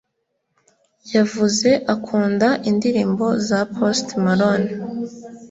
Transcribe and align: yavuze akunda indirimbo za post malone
yavuze 1.15 1.69
akunda 1.93 2.47
indirimbo 2.69 3.25
za 3.47 3.59
post 3.75 4.07
malone 4.25 4.69